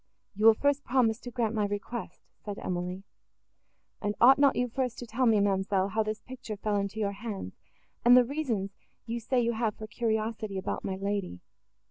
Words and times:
"You 0.33 0.47
will 0.47 0.55
first 0.55 0.83
promise 0.83 1.19
to 1.19 1.29
grant 1.29 1.53
my 1.53 1.67
request," 1.67 2.21
said 2.43 2.57
Emily. 2.57 3.03
"And 4.01 4.15
ought 4.19 4.39
not 4.39 4.55
you 4.55 4.67
first 4.67 4.97
to 4.97 5.05
tell 5.05 5.27
me, 5.27 5.39
ma'amselle, 5.39 5.89
how 5.89 6.01
this 6.01 6.21
picture 6.23 6.57
fell 6.57 6.75
into 6.77 6.99
your 6.99 7.11
hands, 7.11 7.53
and 8.03 8.17
the 8.17 8.25
reasons 8.25 8.71
you 9.05 9.19
say 9.19 9.39
you 9.39 9.51
have 9.51 9.75
for 9.75 9.85
curiosity 9.85 10.57
about 10.57 10.83
my 10.83 10.95
lady?" 10.95 11.39